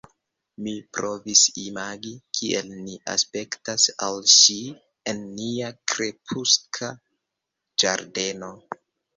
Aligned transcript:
Mi 0.67 0.71
provis 0.97 1.41
imagi, 1.63 2.13
kiel 2.37 2.71
ni 2.87 2.95
aspektas 3.17 3.85
al 4.07 4.17
ŝi, 4.39 4.57
en 5.13 5.23
nia 5.43 5.71
krepuska 5.95 6.91
ĝardeno. 7.85 8.55